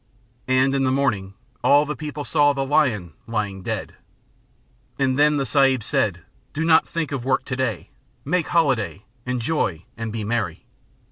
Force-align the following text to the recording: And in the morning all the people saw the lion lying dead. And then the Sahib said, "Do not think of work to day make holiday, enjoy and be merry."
And 0.47 0.73
in 0.73 0.83
the 0.83 0.89
morning 0.91 1.35
all 1.63 1.85
the 1.85 1.95
people 1.95 2.23
saw 2.23 2.53
the 2.53 2.65
lion 2.65 3.13
lying 3.27 3.61
dead. 3.61 3.93
And 4.97 5.15
then 5.15 5.37
the 5.37 5.45
Sahib 5.45 5.83
said, 5.83 6.23
"Do 6.53 6.65
not 6.65 6.87
think 6.87 7.11
of 7.11 7.23
work 7.23 7.45
to 7.45 7.55
day 7.55 7.91
make 8.25 8.47
holiday, 8.47 9.05
enjoy 9.27 9.85
and 9.95 10.11
be 10.11 10.23
merry." 10.23 10.65